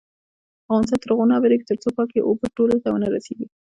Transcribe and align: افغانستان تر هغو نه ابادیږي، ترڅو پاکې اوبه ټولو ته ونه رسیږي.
افغانستان 0.65 0.99
تر 1.01 1.09
هغو 1.11 1.29
نه 1.29 1.33
ابادیږي، 1.37 1.65
ترڅو 1.69 1.89
پاکې 1.97 2.17
اوبه 2.27 2.45
ټولو 2.57 2.75
ته 2.83 2.87
ونه 2.91 3.07
رسیږي. 3.15 3.47